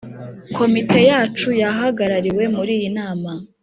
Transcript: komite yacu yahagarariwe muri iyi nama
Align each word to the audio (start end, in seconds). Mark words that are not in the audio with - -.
komite 0.57 0.99
yacu 1.09 1.49
yahagarariwe 1.61 2.43
muri 2.55 2.71
iyi 2.77 2.89
nama 2.97 3.31